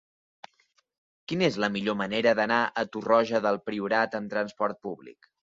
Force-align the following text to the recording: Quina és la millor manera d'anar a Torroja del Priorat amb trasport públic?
Quina 1.31 1.45
és 1.49 1.59
la 1.65 1.69
millor 1.75 1.99
manera 2.01 2.33
d'anar 2.41 2.59
a 2.63 2.87
Torroja 2.97 3.45
del 3.47 3.63
Priorat 3.69 4.21
amb 4.23 4.35
trasport 4.37 4.85
públic? 4.89 5.33